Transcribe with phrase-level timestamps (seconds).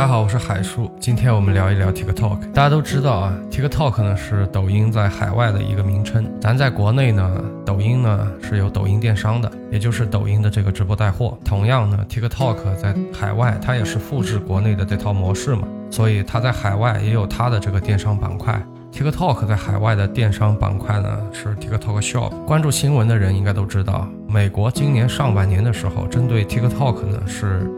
[0.00, 0.90] 大家好，我是海叔。
[0.98, 2.52] 今天我们聊一聊 TikTok。
[2.52, 6.24] 大家都知道啊，TikTok 呢是抖音在海外的一个名称。
[6.40, 11.36] 咱在国内呢，抖音呢是有抖音电商的，也就是抖音的这个直播带货。
[11.44, 18.58] 同样呢，TikTok 在海外它也是复制国内的这套模式嘛，所以它在海外也有它的这个电商板块。
[18.90, 22.30] TikTok 在海外的电商板块呢是 TikTok Shop。
[22.46, 27.70] 关注新闻的人应该都知道，美国今年上半年的时候，针对 TikTok 呢是。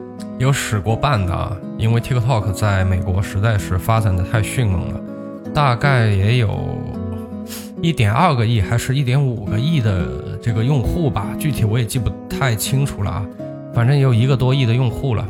[0.42, 5.00] 有使过绊的啊，因为 TikTok 在美国实在是发展的太迅猛了，
[5.54, 6.76] 大概也有
[7.80, 10.04] 一点二个亿还是一点五个亿的
[10.42, 13.24] 这个用户吧，具体我也记不太清楚了啊，
[13.72, 15.24] 反正也有一个多亿的用户了，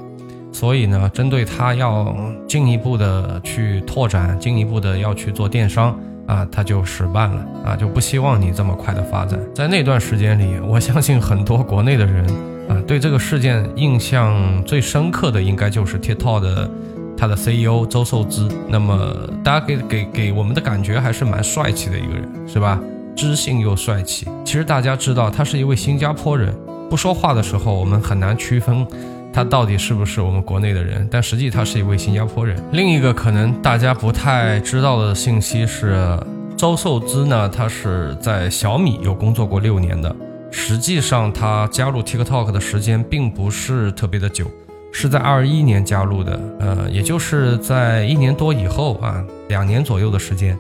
[0.51, 2.17] 所以呢，针对它要
[2.49, 5.95] 进一步的去拓展，进一步的要去做电商
[6.27, 9.39] 啊，它就使绊了啊，就不希望你这么快的发展。
[9.55, 12.52] 在那段时间里，我相信很多国内的人。
[12.69, 16.71] 啊，对这个事件印象最深刻的应该就是 TikTok 的
[17.17, 18.49] 他的 CEO 周受资。
[18.69, 22.81] 那么大家给给给我们的感觉还是蛮帅气的一个人，是吧？
[23.15, 24.27] 知性又帅气。
[24.45, 26.55] 其实大家知道他是一位新加坡人，
[26.89, 28.87] 不说话的时候我们很难区分
[29.33, 32.57] 他到底是不是我们国内的人，但实际他是一位新加坡人。
[32.73, 36.19] 另一个可能大家不太知道的信息是，
[36.57, 40.15] 周受资呢，他是在小米有工作过六年的。
[40.55, 44.47] 实际上，他加入 TikTok 的时间并不是特别的久，
[44.93, 50.57] 是在二一年加入的，呃，也就是在一年多以后啊，两年左右的时间，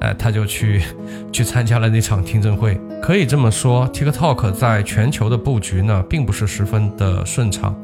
[0.00, 0.82] 哎，他就去
[1.32, 2.78] 去参加了那场听证会。
[3.00, 7.74] 可以这么说，TikTok 在全球的布局呢，并不是十分的顺畅。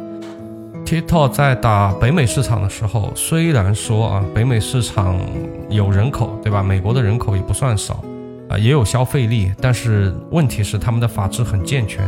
[0.85, 5.17] TikTok 在打北美市场的时候，虽然说啊，北美市场
[5.71, 6.61] 有人口，对吧？
[6.61, 8.03] 美国的人口也不算少。
[8.53, 12.07] 啊，也有消费力，但是问题是他们的法制很健全，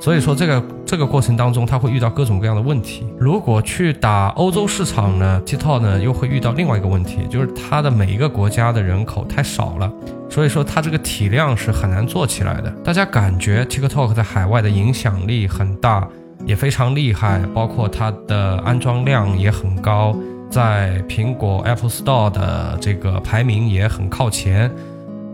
[0.00, 3.06] 所以说这个这个过程当中，他会遇到各种各样的问题。
[3.18, 9.92] 如果去打欧洲市场呢，TikTok 呢又会遇到另外一个问题，就是它的每一个国家的人口太少了，
[10.30, 12.70] 所以说它这个体量是很难做起来的。
[12.82, 16.08] 大家感觉 TikTok 在海外的影响力很大，
[16.46, 20.16] 也非常厉害，包括它的安装量也很高，
[20.48, 24.70] 在苹果 Apple Store 的这个排名也很靠前。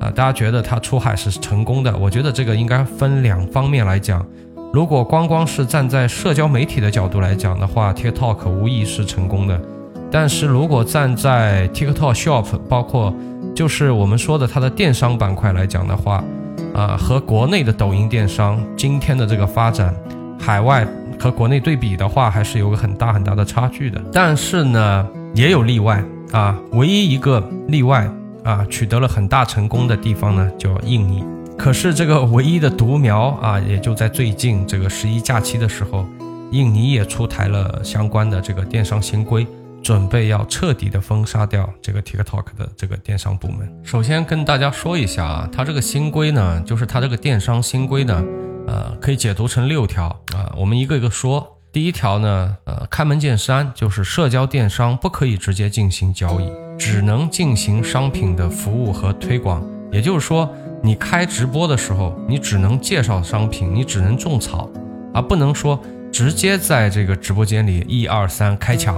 [0.01, 1.97] 啊，大家觉得他出海是成功的？
[1.99, 4.25] 我觉得这个应该分两方面来讲。
[4.73, 9.61] 如果光光是站在社交媒体的角度来讲的话，TikTok 无疑是成功的。
[10.11, 13.15] 但是如果站在 TikTok Shop，包括
[13.55, 16.23] 就是我们说的它的电商板块来讲的话，
[16.75, 19.95] 啊，和国内的抖音电商今天的这个发展，
[20.39, 20.87] 海外
[21.19, 24.01] 和国内对比的话，还是有个很大很大的差距的。
[24.13, 28.09] 但是呢，也有例外啊，唯一一个例外。
[28.45, 31.25] 啊，取得了很大成功的地方呢，叫印尼。
[31.57, 36.07] 可是这个唯一的独苗啊，也就在最近这个十一假期的时候，
[36.53, 39.47] 印尼也出台了相关的这个电商新规，
[39.83, 43.69] 准备要彻底的封杀掉这个 TikTok 的这个电商部门。
[43.83, 48.25] 首先跟大家说一下啊，它这个新规呢，就是它这个电商新规呢，
[48.69, 51.57] 呃，可以解读成六条啊，我们一个一个说。
[51.71, 56.68] 第一条呢，呃，开门见山，就是社交电商不可以直接进行交易。
[56.79, 60.49] 只能进行商品的服务和推广，也就是说，
[60.81, 64.71] 你开直播的时候，你只能介绍商品，你只能种草，
[65.13, 65.79] 而不能说
[66.13, 68.95] 直接在这个直播间里一二三开抢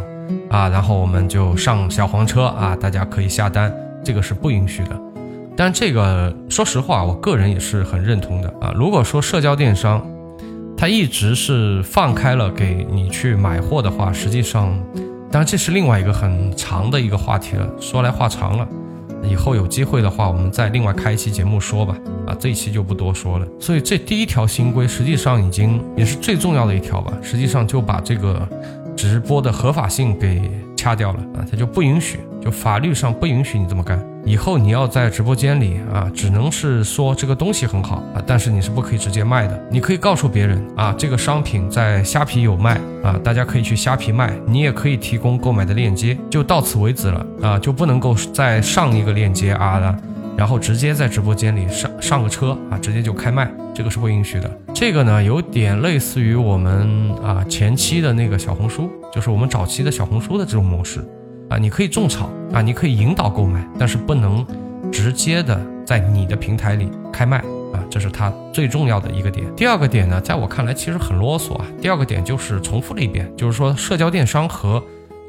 [0.50, 3.74] 啊，然后我们就上小黄车啊，大家可以下单，
[4.04, 5.00] 这个是不允许的。
[5.56, 8.72] 但这个说实话，我个人也是很认同的啊。
[8.76, 10.06] 如果说社交电商
[10.76, 14.78] 它一直是放开了给你去买货的话，实际上。
[15.30, 18.66] 当然，这是另外一个很长的一个话题了，说来话长了，
[19.22, 21.96] 以后有机会的话，我们再另外开一期节目说吧。
[22.26, 23.46] 啊，这一期就不多说了。
[23.60, 28.46] 所以这第一条新规实际上已经也是最重要的一条吧，实际上就把这个
[28.96, 34.04] 直播的合法性给掐掉了啊，它就不允许，就法律上不允许你这么干。
[34.24, 39.60] 以后你要在直播间里啊，只能是说这个东西很好啊，但是你是不可以直接卖的。
[39.70, 44.38] 你可以告诉别人啊，这个商品在虾皮有卖啊，大家可以去虾皮卖。
[44.46, 49.96] 你也可以提供购买的链接，就到此为止了啊，就不能够再上一个链接啊，
[50.36, 54.50] 然后直接在直播间里上上个车啊，直接就开卖，这个是不允许的。
[54.74, 61.04] 这个呢，有点类似于我们啊前期的那个小红书，就是我们早期的小红书的这种模式。
[61.50, 64.46] 啊，你可以种草啊，你可以引导购买，但是不能
[64.90, 67.38] 直接的在你的平台里开卖
[67.72, 69.44] 啊，这是它最重要的一个点。
[69.56, 71.66] 第二个点呢，在我看来其实很啰嗦啊。
[71.82, 74.80] 第二个点就是重复了一遍，就是说社交电商和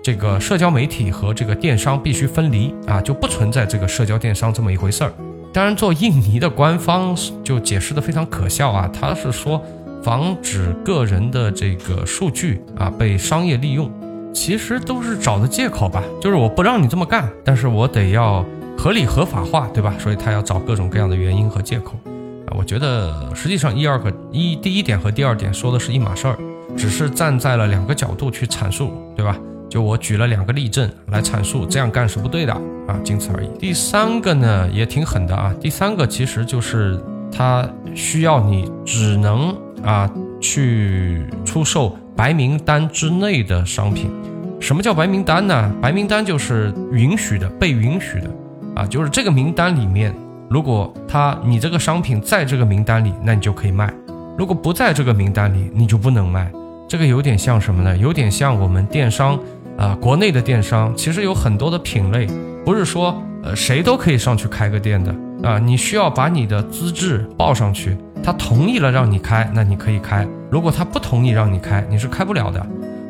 [0.03, 5.11] 这个社交媒体和这个电商必须分离啊，就不存在这个社交电商这么一回事儿。
[5.51, 9.59] 当然，做印尼的官方就解释的非常可笑啊，他是说
[10.03, 13.91] 防止个人的这个数据啊被商业利用。
[14.33, 18.45] 其实都是找的借口吧，就是我不让你这么干，但是我得要
[18.77, 19.93] 合理合法化，对吧？
[19.99, 21.93] 所以他要找各种各样的原因和借口
[22.47, 22.55] 啊。
[22.57, 26.37] 我觉得实际上一二个一第一点和第二点说的是一码事儿，
[26.75, 29.37] 只是站在了两个角度去阐述，对吧？
[29.69, 32.53] 就我举了两个例证来阐述这样干是不对的
[32.87, 33.49] 啊，仅此而已。
[33.59, 36.99] 第三个呢也挺狠的啊，第三个其实就是
[37.31, 40.09] 他需要你只能啊
[40.41, 41.97] 去出售。
[42.15, 44.11] 白名单之内的商品，
[44.59, 45.73] 什么叫白名单呢？
[45.81, 48.29] 白名单就是允许的、被允许的
[48.75, 50.13] 啊，就是这个名单里面，
[50.49, 53.87] 如果他你这个商品在这个名单里，那你就可以卖；
[54.37, 56.51] 如果不在这个名单里，你就不能卖。
[56.87, 57.97] 这个有点像什么呢？
[57.97, 59.39] 有点像我们电商
[59.77, 62.27] 啊，国内的电商其实有很多的品类，
[62.65, 67.97] 不是说呃谁都可以上去开个店的啊，你需要把你的资质报上去。
[68.23, 72.65] 他同意了让你开，那你可以开；如果他不同意让你开，你是开不了的。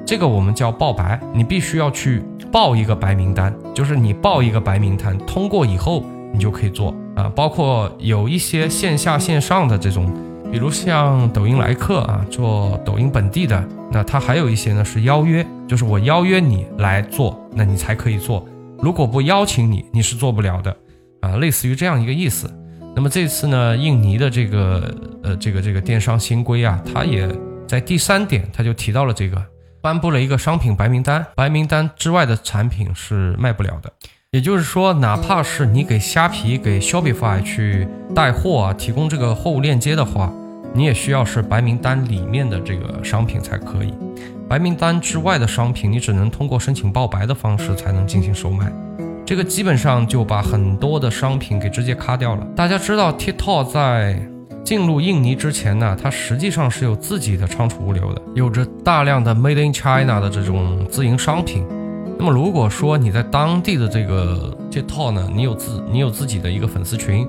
[0.06, 6.04] 这个我们叫报白，你必须要去报一个白名单，就是你报一个白名单，通过以后
[6.34, 7.32] 你就可以做啊。
[7.36, 10.12] 包括有一些线下线上的这种，
[10.52, 18.46] 比如像抖音来客啊，做抖音本地的，那他还有一些呢是邀约，就是我邀约你来做，那你才可以做。
[18.80, 20.76] 如果不邀请你，你是做不了的
[21.22, 22.50] 啊，类似于这样一个意思。
[22.94, 24.94] 那么这次呢，印尼的这个
[25.24, 27.28] 呃这个这个电商新规啊，它也
[27.68, 29.42] 在第三点，它就提到了这个，
[29.82, 33.92] 颁布了一个商品白名单，白名单之外的产品是卖不了的。
[34.32, 40.32] 也就是说，哪怕是你给虾皮、给 Shopify 去带货啊，提供这个货物链接的话，
[40.74, 43.94] 你也需要是白名单里面的这个商品才可以。
[44.48, 48.72] 白名单之外的商品，你只能通过申请报白的方式才能进行售卖。
[49.32, 52.46] 这个基本上就把很多的商品给直接卡掉了。
[52.54, 54.22] 大家知道，TikTok 在
[54.62, 61.66] 进入印尼之前呢，它实际上是有自己的仓储物流的，有着大量的 Made in China 的这种自营商品。
[62.20, 67.26] 那么如果说你在当地的这个 TikTok 呢，你有自你有自己的一个粉丝群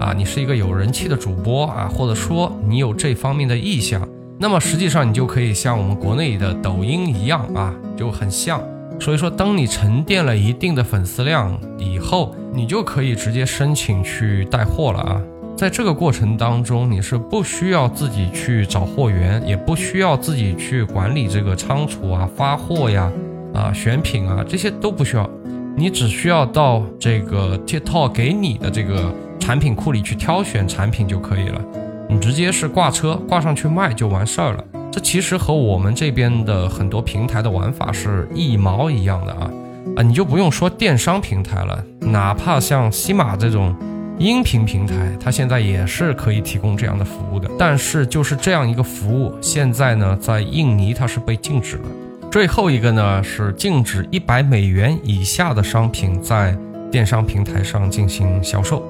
[0.00, 4.08] 啊，你是一个有人气的主播啊，或者说你有这方面的意向，
[4.38, 8.58] 那么实际上你就可以像我们国内的抖音一样啊，就很像。
[9.00, 15.20] 所以说，当你沉淀了一定的粉丝量以后，你就可以直接申请去带货了啊！
[15.56, 23.10] 在这个过程当中，你是不需要自己去找货源，也不需要自己去管理这个仓储啊、发货呀、
[23.54, 25.28] 啊选品啊，这些都不需要，
[25.76, 31.60] 你只需要到这个 TikTok 给你的这个产品库里去挑选产品就可以了，
[32.08, 34.64] 你直接是挂车挂上去卖就完事儿了。
[34.92, 39.50] 这其实和我们这边的很多平台的玩法是一毛一样的啊
[39.96, 40.02] 啊！
[40.02, 43.74] 你就不用说电商平台了，哪怕像西马这种
[44.18, 47.50] 音频平台，它现在也是可以提供这样的服务的。
[47.58, 51.88] 但是就是这样一个服务，现在呢，在印尼它是被禁止了。
[52.30, 56.54] 最后一个呢是禁止一百美元以下的商品在
[56.90, 58.82] 电商平台上进行销售。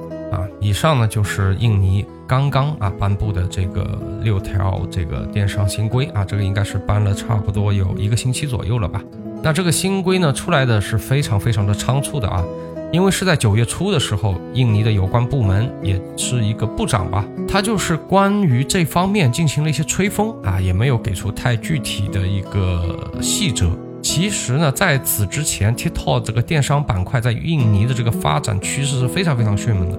[0.62, 2.06] 以上呢就是印尼。
[2.24, 9.02] 刚刚啊颁布的这个六条这个电商新规啊，这个应该是颁了差不多有一个星期左右了吧？
[9.42, 12.42] 那这个新规呢出来的是非常非常的仓促的啊，
[12.90, 23.68] 因为是在九月初的时候，印尼的有关部门也是一个部长吧，他就是关于这方面进行了一些吹风啊，也没有给出太具体的一个细则。
[24.00, 29.98] 其实呢，在此之前，TikTok 这个电商板块在印尼的这个发展趋势是非常非常迅猛的，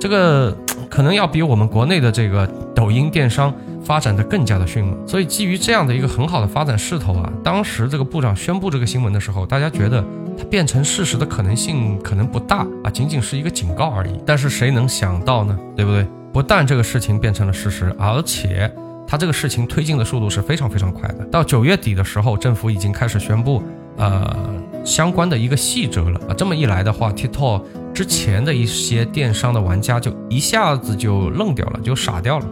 [0.00, 0.56] 这个。
[0.88, 3.54] 可能要比我们国内的这个抖音电商
[3.84, 10.04] 发展的更加的迅猛，所以基于这样的一个很好的发展势头啊，当时这个部长宣布这个新闻的时候，大家觉得
[10.36, 14.18] 它变成事实的可能性可能不大啊，仅仅是一个警告而已。
[14.26, 15.56] 但是谁能想到呢？
[15.76, 16.04] 对不对？
[16.32, 18.68] 不但这个事情变成了事实，而且
[19.06, 21.24] 它这个事情推进的速度是非常非常快的。
[21.26, 23.62] 到九月底的时候，政府已经开始宣布
[23.96, 24.36] 呃
[24.84, 26.34] 相关的一个细则了啊。
[26.36, 27.62] 这么一来的话，TikTok。
[28.00, 32.46] 之前的一些电商的玩家就一下子就愣掉了，就傻掉了。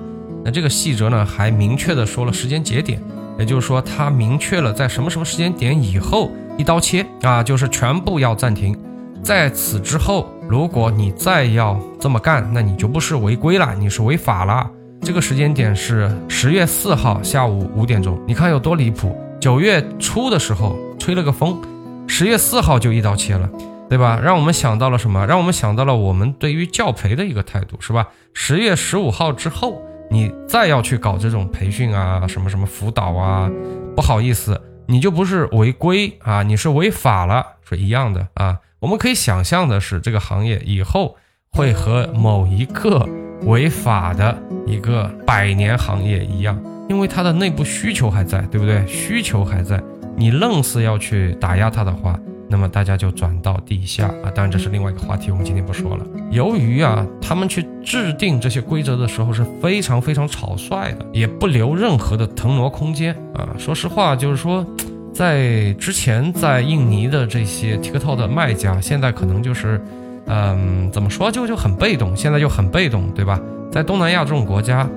[0.44, 3.00] 那这个细则呢，还明确的说了时间节点，
[3.38, 8.76] 也就是说，他明确了在什么什么时间点以后一刀切啊，就是全部要暂停。
[9.22, 14.70] 在此之后，如果你再要这么干，那你就不是违规了，你是违法了。
[15.00, 19.16] 这个时间点是十月四号下午五点钟，你看有多离谱？
[19.40, 21.58] 九月初的时候吹了个风，
[22.06, 23.48] 十月四号就一刀切了。
[23.88, 24.20] 对吧？
[24.22, 25.26] 让我们想到了什么？
[25.26, 28.08] 让我们想到了我们对于教培的一个态度，是吧？
[28.34, 33.50] 十月十五号之后，你再要去搞这种培训啊，什么什么辅导啊，
[33.96, 38.58] 不好意思，你就不是违规啊，你是违法了，是一样的啊。
[38.80, 41.16] 我们可以想象的是，这个行业以后
[41.50, 43.08] 会和某一个
[43.42, 46.56] 违法的一个百年行业一样，
[46.88, 48.86] 因为它的内部需求还在，对不对？
[48.86, 49.82] 需求还在。
[50.16, 52.18] 你愣是要去打压它的话，
[52.48, 54.30] 那么大家就转到地下啊。
[54.34, 56.06] 当然这是另外一个话题，我们今天不说了。
[56.30, 63.48] 由于啊，他们去制定这些规则的时候是非常非常草率的，也不留任何的腾挪空间啊。
[63.58, 64.66] 说实话，就是说。
[65.10, 69.80] 在之前，在印尼的这些 TikTok 的卖家，现在可能就是，
[70.26, 73.40] 嗯，怎么说就就很被动，现在就很被动，对吧？
[73.72, 74.88] 在东南亚这种国家，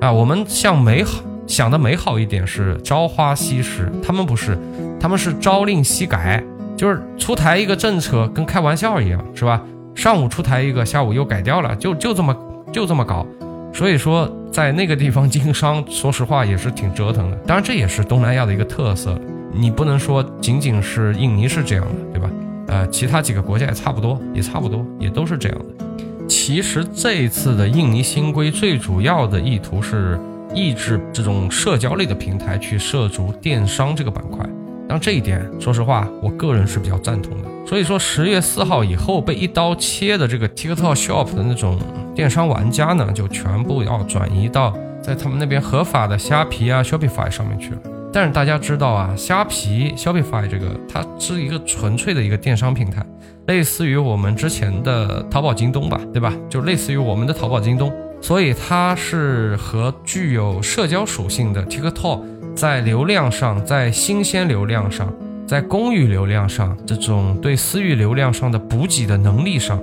[0.00, 4.56] 啊，我们想美好想的美好一点是朝花夕拾，他们不是，
[5.00, 6.44] 他们是朝令夕改，
[6.76, 9.62] 就是出台一个政策跟开玩笑一样，是吧？
[9.94, 12.36] 上午出台一个，下午又改掉了，就就这么
[12.72, 13.24] 就这么搞，
[13.72, 17.36] 所以说在那个地方经商， 说实话也是挺折腾的。
[17.46, 19.18] 当然，这也是东南亚的一个特色。
[19.52, 22.28] 你不能说仅仅是印尼是这样的，对吧？
[22.66, 26.26] 呃，其他几个国家也差不多，也差不多，也都是这样的。
[26.26, 30.18] 其实这一次的印尼新规最主要的意图是
[30.52, 34.44] 抑制这种社交类的平台去涉足电商这个板块。
[34.88, 37.48] 但这一点，说实话，我个人是比较赞同的。
[37.66, 41.78] 所以说，十月四号以后被一刀切的这个 TikTok Shop 的那种
[42.14, 47.78] 电商玩家呢，就全部要转移到在他们那边合法的虾皮啊、Shopify 上面去了。
[48.12, 53.04] 但是大家知道啊，虾皮、Shopify 这个它是一个纯粹的一个电商平台，
[53.46, 56.32] 类似于我们之前的淘宝、京东吧，对吧？
[56.48, 62.20] 就类似于我们的淘宝、京东，所以它是和具有社交属性的 TikTok
[62.54, 65.12] 在流量上、在新鲜流量上、
[65.46, 69.80] 在公域流量上，这种对私域流量上的补给的能力上，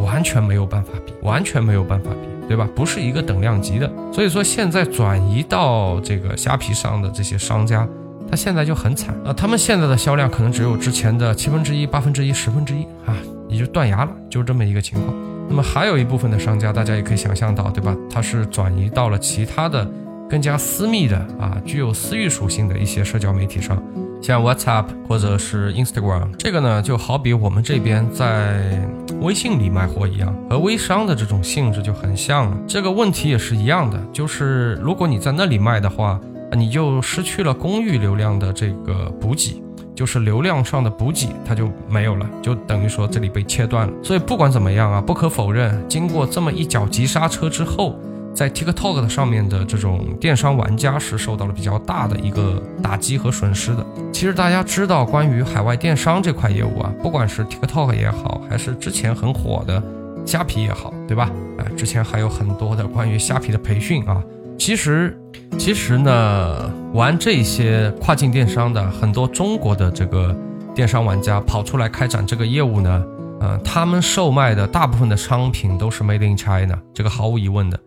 [0.00, 2.28] 完全没有办法比，完全没有办法比。
[2.46, 2.68] 对吧？
[2.76, 7.88] 不是一个等量级的，所以说现在转移到这个虾皮上的这些商家，
[8.30, 9.32] 他现在就很惨啊！
[9.32, 13.16] 他们现在的销量可能只有之前的七分之一、八分之一、十分之一啊，
[13.48, 15.16] 也就断崖了，就这么一个情况。
[15.48, 17.96] 那么还有一部分的商家，大家也可以想象到，对吧？
[18.10, 19.90] 他是转移到了其他的
[20.28, 23.82] 更加私密的啊，具有私域属性的一些社交媒体上。
[24.22, 28.80] 像 WhatsApp 或者是 Instagram，这个呢就好比我们这边在
[29.20, 32.56] 微信里卖货一样，和微商的这种性质就很像了。
[32.66, 36.18] 这个问题也是一样的，就是如果你在那里卖的话，
[36.52, 39.62] 你就失去了公域流量的这个补给，
[39.94, 43.92] 就是流量上的补给它就没有了，就等于说这里被切断了。
[44.02, 47.94] 所以不管怎么样啊，不可否认，经过这么一脚急刹车之后。
[48.34, 53.86] 在 TikTok 上面的这种电商玩家是受到了比较大的一个打击和损失的。
[54.12, 59.80] 其实大家知道，关于海外电商这块业务啊，不管是 TikTok 也好，还是之前很火的
[60.26, 61.30] 虾皮也好，对吧？
[61.58, 64.20] 哎，之前还有很多的关于虾皮的培训啊。
[64.58, 65.16] 其实，
[65.56, 70.34] 其实呢，玩这些跨境电商的很多中国的这个
[70.74, 73.04] 电商玩家跑出来开展这个业务呢，
[73.40, 77.78] 呃，他们售卖的大部分的商品都是 Made in China，这个毫无疑问的。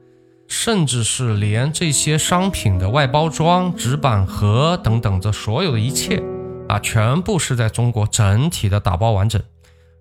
[0.48, 6.24] 甚至是连这些商品的外包装、纸板盒等等，这所有的一切
[6.70, 9.42] 啊，全部是在中国整体的打包完整，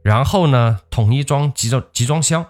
[0.03, 2.47] 然后呢，统一装集装集装箱，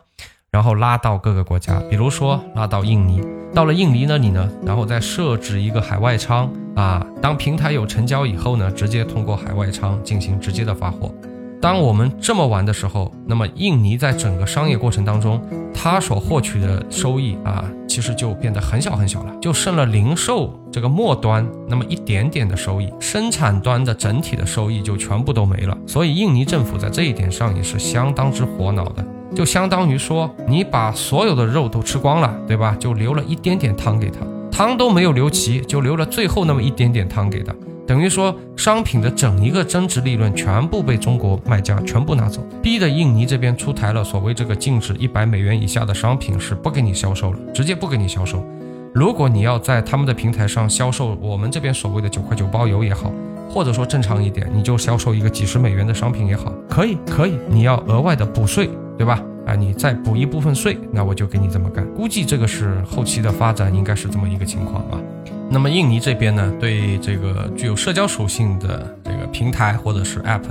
[0.50, 3.22] 然后拉到各个国家，比如说拉到印尼，
[3.54, 11.14] 到了印尼那里呢，然后再设置一个海外仓啊，当平台有成交以后呢，直接通过海外仓进行直接的发货。
[11.60, 15.40] 当我们这么玩的时候，那么印尼在整个商业过程当中，
[15.74, 25.76] 它所获取的收益啊，其实就变得很小很小了，就剩了零售这个末端那么一点点的收益，生产端的整体的收益就全部都没了。
[25.86, 32.76] 所以印尼政府在这一点上也是相当之火恼的，就相当于说你把所有的肉都吃光了，对吧？
[32.78, 34.18] 就留了一点点汤给他，
[34.52, 37.52] 汤都没有留齐，就留了最后那么一点点汤给他。
[37.86, 48.44] 等于说，商品的整一个增值利润全部被中国卖家全部拿走，逼的印尼这边出台了所谓这个禁止一百美元以下的商品是不给你销售了，直接不给你销售。
[48.92, 53.12] 如果你要在他们的平台上销售我们这边所谓的九块九包邮也好，
[53.48, 59.22] 或者说正常一点，你就销售一个几十美元的商品也好，可以可以，你要额外的补税，对吧？
[59.46, 61.86] 啊，你再补一部分税，那我就给你这么干。
[61.94, 64.98] 估计这个是后期的发展，应该是这么一个情况啊。
[65.48, 70.42] 那么印尼这边呢，对这个具有社交属性的这个平台或者是 App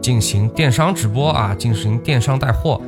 [0.00, 2.80] 进行电商直播啊，进行电商带货，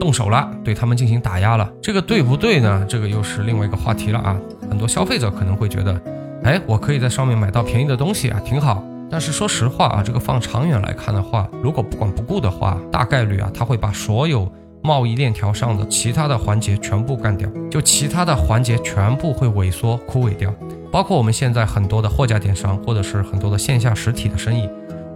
[0.00, 1.70] 动手了，对他们进行打压了。
[1.80, 2.84] 这个对不对呢？
[2.88, 4.36] 这个又是另外一个话题了啊。
[4.68, 6.00] 很多消费者可能会觉得，
[6.42, 8.82] 哎，我可以在上面买到便宜的东西啊，挺好。
[9.10, 14.50] 但是说实话啊，这个放长远来看的话，如果不管不顾的话，大概率啊，他会把所有
[14.82, 20.52] 贸易链条上的其他的环节全部干掉，就其他的环节全部会萎缩枯萎掉。
[20.92, 24.68] 包括我们现在很多的货架电商，或者是很多的线下实体的生意，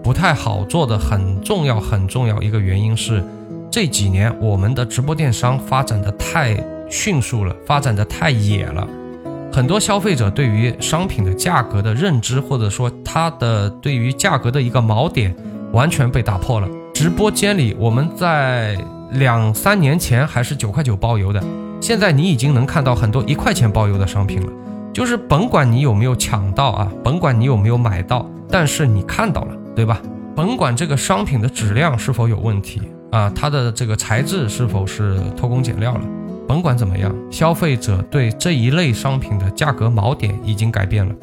[0.02, 3.22] 不太好做的很重要很重要一个原因是，
[3.70, 6.56] 这几年我们的直播电商发展的太
[6.88, 8.88] 迅速了，发展的太野了，
[9.52, 15.36] 很多消费者对于商品的价格的认知，或者说他的对于价格的一个锚点，
[15.72, 16.66] 完全被打破了。
[16.94, 18.78] 直播间里，我们在
[19.10, 21.44] 两三年前还是九块九包邮的，
[21.82, 24.50] 现在你已经能看到很多一块钱包邮的商品了。
[24.96, 30.00] 就是甭管你有没有抢到啊，甭管你有没有买到，但是你看到了，对吧？
[30.34, 32.80] 甭管这个商品的质量是否有问题
[33.12, 36.00] 啊，它的这个材质是否是偷工减料了。
[36.48, 41.14] 甭管怎么样，消费者对这一类商品的价格锚点已经改变了。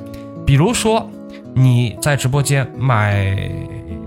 [0.45, 1.09] 比如说，
[1.55, 3.51] 你在直播间买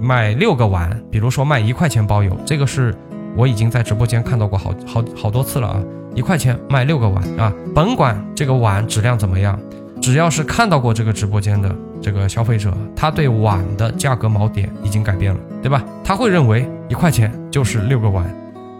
[0.00, 2.94] 买六个碗，比如说卖一块钱包邮，这个是
[3.36, 5.82] 我已经在直播间看到过好好好多次了啊！
[6.16, 9.56] 一块钱卖六个碗啊，甭管这个碗质量怎么样，
[10.02, 15.84] 只要是看到过这个直播间的这个消费者，他对碗的价格锚点已经改变了，对吧？
[16.02, 18.26] 他会认为一块钱就是六个碗，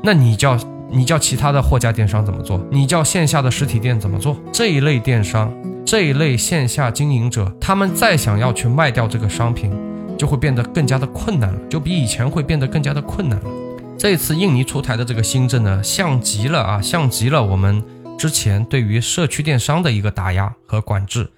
[0.03, 0.59] 那你叫。
[0.89, 2.65] 你叫其他的货架电商怎么做？
[2.71, 4.37] 你叫线下的实体店怎么做？
[4.53, 5.53] 这一类电商，
[5.85, 9.69] 这一类线下经营者，他们再想要去卖掉这个商品，
[10.17, 13.51] 就会变得更加的困难了，就比以前会变得更加的困难了。
[13.99, 17.83] 这次印尼出台的这个新政呢，像极了啊，像极了我们
[18.19, 21.29] 之前对于社区电商的一个打压和管制。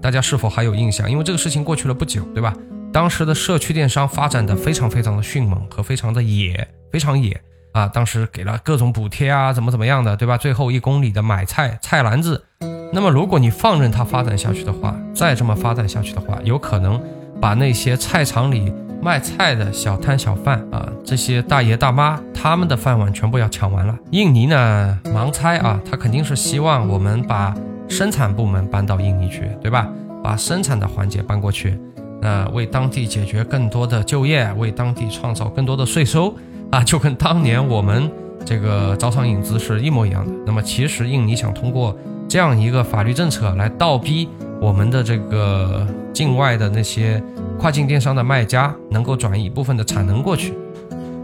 [0.00, 1.10] 大家是否还有印象？
[1.10, 2.54] 因为这个事情过去了不久，对吧？
[2.90, 7.38] 当时的社区电商发展的非常非常的迅猛和非常的野，非常野。
[7.72, 10.38] 啊，当时给了各种补贴啊，怎么怎么样的，对吧？
[10.38, 12.42] 最后一公里的买菜菜篮子，
[12.90, 16.98] 那么如果你放任它发展下去的话，再这么发展下去的话，有可能
[17.38, 18.72] 把那些菜场里
[19.02, 23.96] 卖菜的小摊小贩啊，这些大爷大妈他们的饭碗全部要抢完了。
[24.10, 27.54] 印尼呢，盲猜啊，他肯定是希望我们把
[27.88, 29.88] 生产部门搬到印尼去，对吧？
[30.24, 31.78] 把生产的环节搬过去，
[32.20, 36.34] 那为当地解决更多的就业，为当地创造更多的税收。
[36.72, 38.10] 啊，就跟当年我们
[38.44, 40.32] 这个招商引资是一模一样的。
[40.44, 41.96] 那么，其实印尼想通过
[42.28, 44.28] 这样一个法律政策来倒逼
[44.60, 47.22] 我们的这个境外的那些
[47.58, 50.54] 跨境电商的卖家能够转移一部分的产能过去，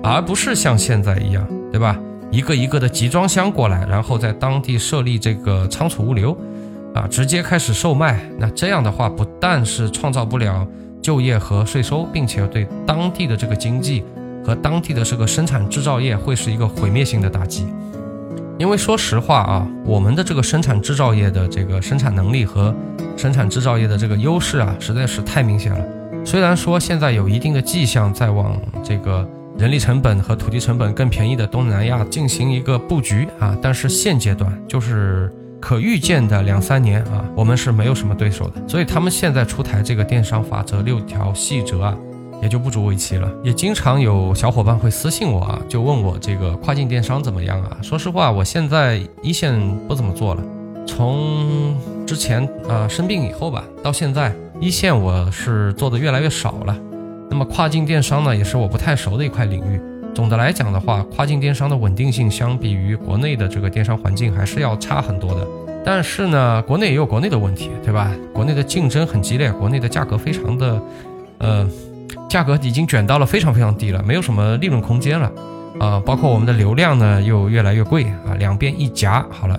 [0.02, 1.98] 而不是像现在一样，对吧？
[2.30, 6.36] 一个一个的集装箱过来，然后在当地设立这个仓储物流，
[6.94, 8.20] 啊，直接开始售卖。
[8.38, 10.66] 那这样的话，不但是创造不了
[11.00, 14.04] 就业和税收，并且对当地的这个经济。
[14.44, 17.64] 和当地的这个生产制造业会是一个毁灭性的打击，
[18.58, 22.74] 因为说实话啊，我们的这个生产制造业的这个生产能力和
[23.16, 25.84] 生产制造业的这个优势啊，实在是太明显了。
[26.24, 35.30] 虽然说现在有一定的迹象在往这个人力成本和土地成本更便宜的东南亚进行一个布局啊，但是现阶段就是
[35.60, 38.62] 可预见的两三年啊，我们是没有什么对手的。
[38.66, 41.96] 所以他们现在出台这个电商法则六条细则啊。
[42.42, 43.32] 也就不足为奇了。
[43.44, 47.76] 也经常有小伙伴会私信我啊，就问我这个跨境电商怎么样啊？
[47.80, 49.56] 说实话，我现在一线
[49.86, 50.42] 不怎么做了。
[50.84, 56.78] 从之前啊生病以后吧，到现在一线我是做的越来越少了。
[57.28, 59.80] 那么跨境电商呢，也是我不太熟的一块领域。
[60.14, 65.44] 总的来讲的话，跨境电商的稳定性相比于国内的这个电商环境还是要差很多的。
[65.84, 68.08] 但是呢，国内也有国内的问题，对吧？
[68.32, 70.80] 国内的竞争很激烈，国内的价格非常的，
[71.38, 71.68] 呃。
[72.28, 75.32] 价格已经卷到了非常非常低了，没有什么利润空间了，
[75.80, 79.58] 啊，包括我们的流量呢又越来越贵啊，两边一夹，好了，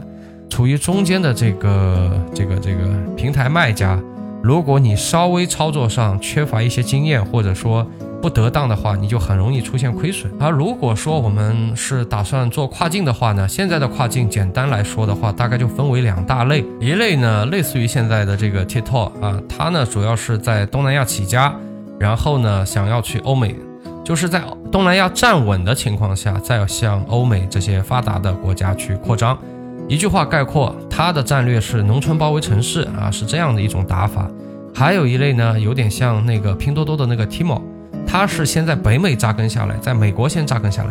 [0.50, 4.00] 处于中间的这个这个这个平台卖家，
[4.44, 7.88] 如果你稍微操作上缺乏一些经验，或者说
[8.22, 10.30] 不得当的话，你就很容易出现亏损。
[10.38, 21.56] 而如果说我们是打算做跨境的话呢，现在的跨境简单来说的话，大概就分为两大类，一类呢类似于现在的这个 TikTok 啊，它呢主要是在东南亚起家。
[21.98, 23.56] 然后呢，想要去欧美，
[24.04, 29.38] 就是在东南亚站稳的情况下，再向欧美这些发达的国家去扩张。
[29.88, 34.30] 一句话概括，它的战略是农村包围城市啊，是这样的一种打法。
[34.74, 37.62] 还有一类呢，有点像那个拼多多的那个 Tmall，
[38.08, 40.90] 它是先在北美扎根下来，在美国先扎根下来，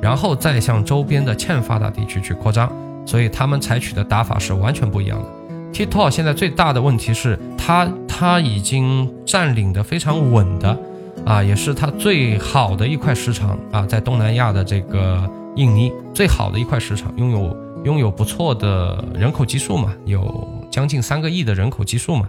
[0.00, 2.70] 然后再向周边的欠发达地区去扩张。
[3.06, 5.26] 所以他们采取的打法是完全不一样的。
[5.72, 10.78] TikTok 现在最大的问题是，它它已经占领的非常稳的，
[11.24, 17.54] 啊，也是它最好的一块市场啊，在东南亚的这个印尼最好的一块市场，拥有
[17.84, 22.28] 拥有不错的人口基数嘛，有将近三个亿的人口基数嘛，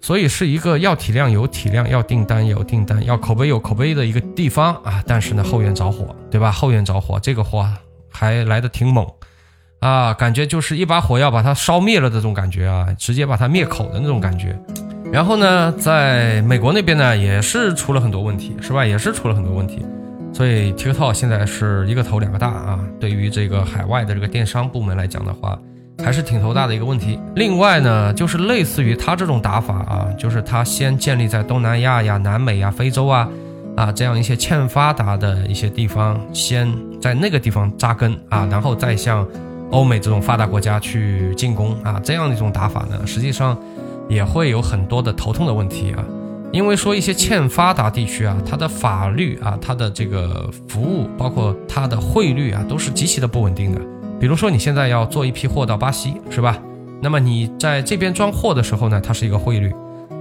[0.00, 5.02] 所以是一个要体量有体量，要订单有订单，要口碑有口碑的一个地方啊。
[5.06, 6.52] 但是呢，后院着火，对吧？
[6.52, 7.66] 后院着火，这个火
[8.10, 9.06] 还来得挺猛。
[9.80, 14.58] 啊，感觉就是一把火要把它烧灭了的这种感觉啊，直接把它灭口的那种感觉。
[15.12, 18.84] 然后呢，在美国那边呢，也是出了很多问题，是吧？
[18.84, 19.84] 也是出了很多问题。
[20.36, 22.78] 所以 TikTok 现在是一个头两个大啊。
[23.00, 25.58] 对于这个海外的这个电商部门来讲的话，
[26.04, 27.18] 还是挺头大的一个问题。
[27.36, 33.26] 另外呢，就是类似于他这种打法啊，就是他先建立在东南亚呀、南美呀、非洲啊
[33.78, 36.70] 啊这样一些欠发达的一些地方，先
[37.00, 39.26] 在那个地方扎根啊，然后再向
[39.70, 43.56] 欧美这种发达国家去进攻啊，这样的一种打法呢，实际上
[44.06, 46.04] 也会有很多的头痛的问题啊。
[46.52, 53.80] 因为说一些欠发达地区啊，它的法律啊，它的这个服务，包括它的汇率啊，都是极其的不稳定的。
[54.18, 56.56] 比如说你现在要做一批货到巴西，是吧？
[57.02, 59.70] 那么你在这边装货的时候呢，它是一个汇率；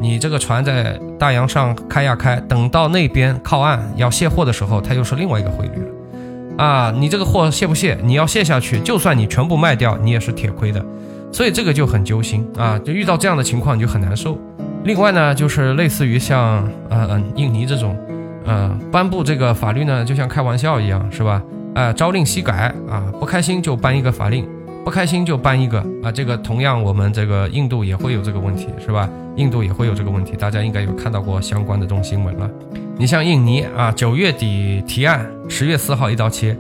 [0.01, 6.65] 你这个船在大洋上开呀开，等到那边靠岸要卸货的时候，它又是另外一个汇率了。
[6.65, 7.97] 啊，你这个货卸不卸？
[8.03, 10.83] 你要卸下去，就算你全部卖掉，你也是铁亏的。
[11.31, 12.79] 所以这个就很揪心啊！
[12.79, 14.37] 就遇到这样的情况，你就很难受。
[14.85, 17.97] 另外呢，就是类似于像呃嗯印尼这种，
[18.45, 21.41] 呃颁布这个法律呢，就像开玩笑一样，是吧？
[21.73, 24.47] 啊朝令夕改啊，不开心就颁一个法令，
[24.83, 26.11] 不开心就颁一个啊。
[26.11, 29.09] 这个同样我们这个印度也会有这个问题，是吧？
[29.37, 32.47] 印度也会有这个问题，大家应该有看到过相关的这种新闻了。
[32.95, 36.55] 你像印尼啊，九月底提案，十月四号一刀切。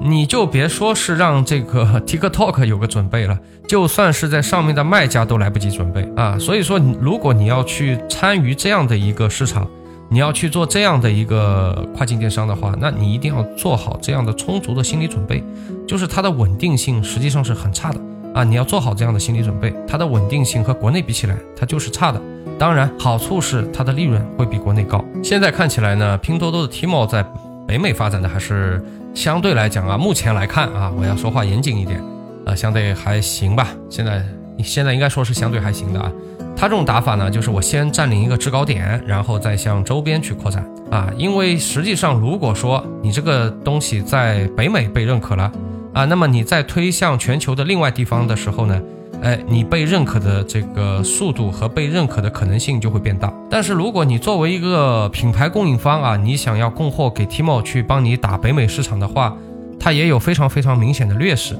[0.00, 6.36] 你就别说是让这个 TikTok 有个准备了，就算是在上面的卖家都来不及准备啊。
[6.38, 9.66] 所以说，如果你要去参与这样的一个市场，
[10.10, 15.42] 你要去做这样的一个跨境电商的话，那你一定要做好这样的充足的心理准备，
[15.86, 18.00] 就是它的稳定性实际上是很差的
[18.34, 18.44] 啊。
[18.44, 22.20] 你要做好这样的心理准备，它的稳定性和国内比起来，它就是差的。
[22.58, 25.02] 当然，好处是它的利润会比国内高。
[25.22, 27.24] 现在看起来呢，拼多多的 Tmall 在
[27.66, 28.84] 北美发展的还是。
[29.14, 32.02] 相对来讲啊，目前来看啊，我要说话严谨一点，
[32.44, 33.68] 啊，相对还行吧。
[33.88, 34.22] 现在
[34.62, 36.10] 现在应该说是相对还行的啊。
[36.56, 41.10] 他这种打法呢，就是我先占领一个制高点，然后再向周边去扩展啊。
[41.16, 45.50] 因为实际上，如果说你这个东西在北美被认可了
[45.92, 48.80] 啊，那么你在推向全球的另外地方的时候呢？
[49.24, 53.32] 哎，你被认可的这个速度和被认可的可能性就会变大。
[53.48, 59.34] 但是如果你作为一个品牌供应方啊，你想要供货给 Tmall 去帮你打北美市场的话，
[59.80, 61.58] 它也有非常非常明显的劣势。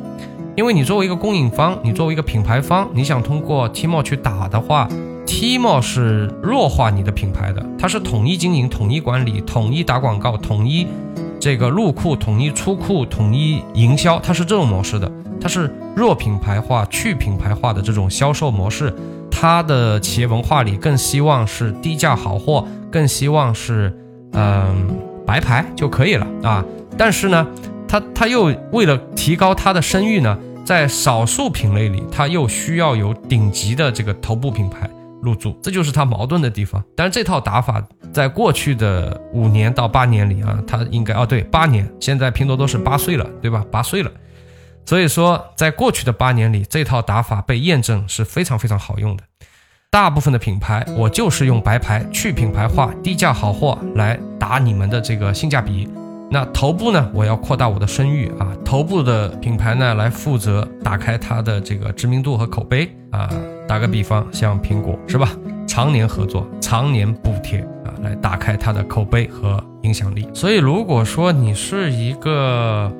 [0.56, 4.86] 因为你作为一个供应方，你作为一个品牌方，你想通过 Tmall 去打的话
[5.24, 10.86] ，Tmall 是弱化你的品牌的，它是统一经营、统一管理、统一打广告、统一
[11.40, 15.10] 这个入库、统一出库、统一营销，它是这种模式的。
[15.44, 18.90] 它是弱品牌化、去品牌化的这种销售模式，
[19.30, 23.94] 它的企业文化里更希望是低价好货，更希望是
[24.32, 26.64] 嗯白牌就可以了啊。
[26.96, 27.46] 但是呢，
[27.86, 34.88] 它它又为了提高它的声誉呢，在少数品类里，它又需要有顶级的这个头部品牌
[35.20, 36.82] 入驻，这就是它矛盾的地方。
[36.96, 43.62] 但是这套打法在过去的五年到八年里啊，它应该哦对八年，现在拼多多是八岁了，对吧？
[43.70, 44.10] 八岁了。
[44.86, 49.24] 所以说，在过去的八年里，这套打法被验证是非常非常好用的。
[49.90, 55.88] 大部分的品牌，我就是用白牌去品牌化、低价好货来打你们的这个性价比。
[56.30, 63.30] 那头部呢，我要扩大我的声誉啊，头部的品牌呢来负责打开它的这个知名度和口碑啊。
[63.66, 65.30] 打个比方，像苹果是吧？
[65.66, 70.28] 常年合作，常年补贴啊，来打开它的口碑和影响力。
[70.34, 72.92] 所以，如果说你是一个。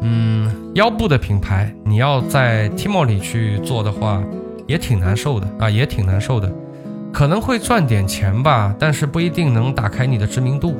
[0.00, 4.22] 嗯，腰部的品牌，你要在 Tmall 里去做的话，
[4.66, 6.52] 也挺难受的啊，也挺难受的，
[7.12, 10.76] 可能会赚点钱吧，但是不一定能打开你的知名度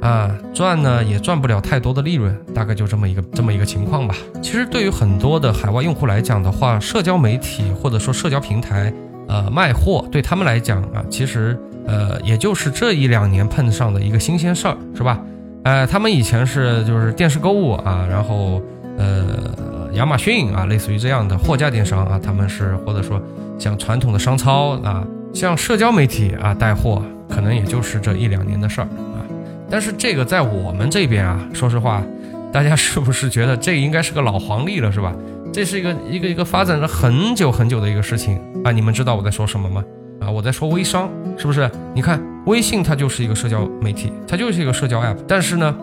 [0.00, 4.14] 啊，赚呢也赚不了太多的利润，大概就这么一个这么一个情况吧。
[4.40, 8.92] 其实对于很多的海外用户来讲的话，社交媒体或者说社交平台，
[9.28, 15.20] 呃，卖货对他们来讲啊，其实呃，也就是这一两年碰上的一个新鲜事儿，是吧？
[15.64, 18.60] 呃，他们以前是就是电视购物啊，然后
[18.98, 23.20] 呃，亚马逊啊，类似于这样的货架电商啊，他们是或者说
[23.58, 29.22] 像传统的商超啊，像社交媒体啊带货，可能也就是这一两年的事儿啊。
[29.70, 32.02] 但是这个在我们这边啊，说实话，
[32.52, 35.14] 大家是不是觉得这应该是个老黄历了，是吧？
[35.52, 39.84] 这是一个一个一个发展了很久很久的一个事情啊，你们知道我在说什么吗？
[40.22, 41.68] 啊，我在说微商，是不是？
[41.94, 45.16] 你看微信，它就是一个社交媒体，它就是一个社交 app。
[45.26, 45.74] 但是呢，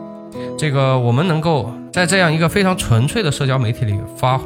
[0.57, 4.39] 这个我们能够在这样一个非常纯粹的社交媒体里发，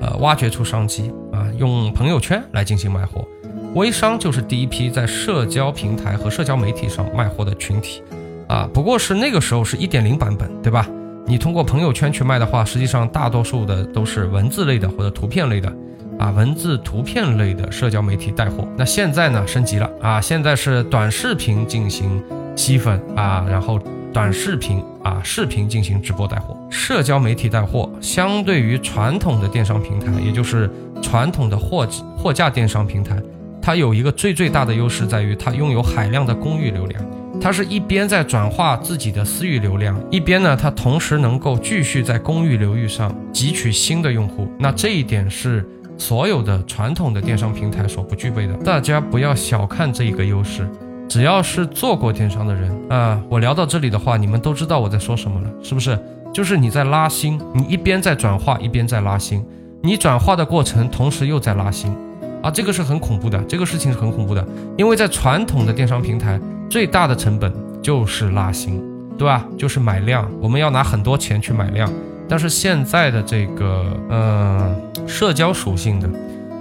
[0.00, 3.26] 呃，挖掘出商机啊，用朋友圈来进行卖货。
[3.74, 8.02] 微商就是第一批在社交平台和社交媒体上卖货的群体
[8.48, 8.68] 啊。
[8.72, 10.88] 不过是那个时候是一点零版本，对吧？
[11.26, 15.72] 你通过朋友圈去卖的话，实际上大多数的都是文字类的或者图片类的。
[16.20, 22.22] 啊，文字、图片类的社交媒体带货，那现在呢升级了啊，现在是短视频进行
[22.54, 23.80] 吸粉啊，然后
[24.12, 33.16] 短视频啊视频进行直播带货，社交媒体带货相对于传统的电商平台，也就是传统的货货架电商平台，
[33.62, 37.02] 它有一个最最大的优势在于它拥有海量的公域流量。
[37.40, 44.46] 它是一边在转化自己的私域流量，一边呢，它同时能够继续在公域流域上汲取新的用户。
[44.58, 45.66] 那这一点是
[46.00, 48.54] 所有的传统的电商平台所不具备的。
[48.54, 50.66] 大家不要小看这一个优势，
[51.06, 55.96] 只要是做过电商的人啊，我聊到这里的话，你们都知道我在说什么了，是不是？
[56.32, 59.44] 就是你在拉新，你一边在转化，一边在拉新，
[59.82, 61.94] 你转化的过程同时又在拉新，
[62.42, 64.44] 啊，这个是很恐怖的，这个事情是很恐怖的，
[64.78, 66.40] 因为在传统的电商平台。
[66.70, 68.80] 最大的成本就是拉新，
[69.18, 69.44] 对吧？
[69.58, 71.92] 就是买量，我们要拿很多钱去买量。
[72.30, 76.08] 但是现在的这个，呃，社交属性的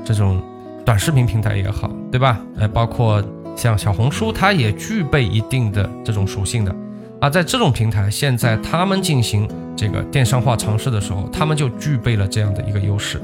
[0.04, 0.42] 这种
[0.84, 2.42] 短视频平台也好，对吧？
[2.58, 3.24] 呃，包括
[3.56, 6.76] 像小红书，它也具备一定的这种属性的。
[7.22, 13.22] 而在这种平台，现在他们进行这个电商化尝试的时候，他们就具备了这样的一个优势。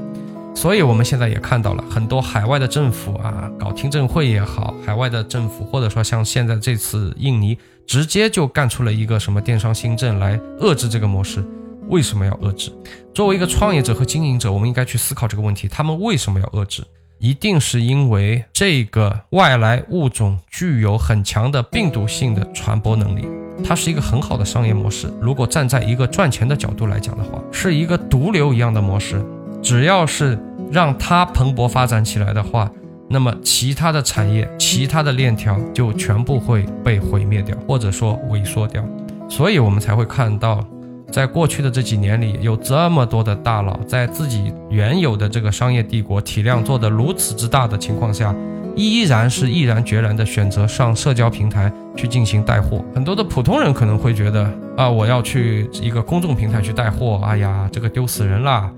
[0.54, 11.44] 所以，我们现在也看到了很多海外的政府啊，搞听证会也好，海外的政府，或者说像现在这次印尼，直接就干出了一个什么电商新政来遏制这个模式。
[11.88, 12.72] 为什么要遏制？
[13.14, 16.84] 作为一个创业者和经营者，我们应该去思考这个问题：他们为什么要遏制？
[17.18, 23.26] 一定是因为这个外来物种具有很强的病毒性的传播能力，
[23.64, 25.10] 它是一个很好的商业模式。
[25.20, 29.24] 如果站在一个赚钱的角度来讲的话，是一个毒瘤一样的模式。
[29.62, 30.38] 只要是
[30.70, 32.70] 让它蓬勃发展起来的话，
[33.08, 38.84] 那么其他的产业、其他的链条就全部会被毁灭掉，或者说萎缩掉。
[39.28, 40.62] 所以，我们才会看到，
[41.10, 48.34] 在过去的这几年里，有这么多的大佬在自己原有的这个商业帝国体量做得如此之大的情况下，
[48.74, 52.84] 依然是毅然决然的选择上社交平台去进行带货。
[52.94, 58.70] 很多的普通人可能会觉得啊，我要去一个公众平台去带货，哎呀，这个丢死人啦！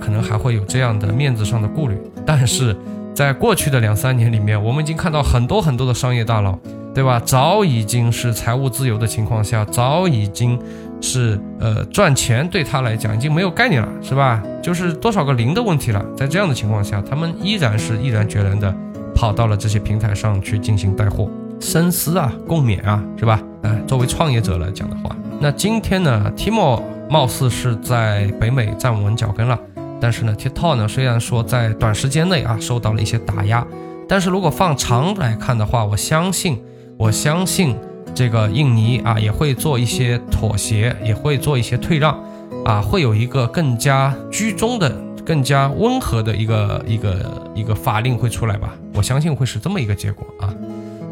[0.00, 2.76] 可能还会有这样的面子上的顾虑，但是
[3.14, 6.58] 在过去的两三年里面，我们已经看到很多很多的商业大佬，
[6.92, 7.20] 对吧？
[7.24, 10.58] 早已经是财务自由的情况下，早已经
[11.02, 14.42] 是呃赚钱对他来讲已经没有概念了，是吧？
[14.62, 16.02] 就是多少个零的问题了。
[16.16, 18.74] 在这样的情况下，他们依然是毅然决然的
[19.14, 21.28] 跑到了这些平台上去进行带货，
[21.60, 23.42] 深思啊，共勉啊，是吧？
[23.62, 29.58] 哎，作为创业者来讲的话，那今天呢，Timo 貌似是在北美站稳脚跟了。
[30.00, 33.64] 但是呢，TikTok 呢，虽然说在短时间内啊受到了一些打压，
[34.08, 36.60] 但是如果放长来看的话，我相信，
[36.96, 37.76] 我相信
[38.14, 42.18] 这个印尼啊也会做一些妥协，也会做一些退让，
[42.64, 44.90] 啊，会有一个更加居中的、
[45.24, 48.74] 更加温和的一个一个一个法令会出来吧。
[48.94, 50.52] 我相信会是这么一个结果啊。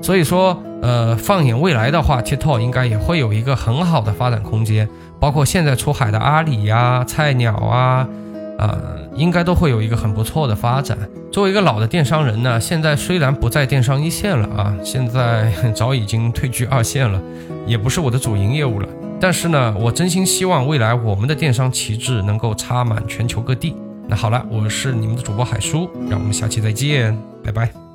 [0.02, 8.08] 所以说，呃，放眼未来的话，TikTok 应该也会有一个很好的发展空间，包括现在出海的阿里呀、菜鸟啊。
[8.60, 8.78] 呃，
[9.16, 10.98] 应该都会有一个很不错的发展。
[11.32, 17.20] 作为一个老的电商人呢，现在虽然不在电商一线了啊，现在 早已经退居二线了，
[17.66, 18.88] 也不是我的主营业务了。
[19.18, 23.74] 但是呢，我真心希望未来我们的电商旗帜能够插满全球各地。
[24.06, 27.89] 那好了，我是你们的主播海叔，让我们下期再见，拜拜。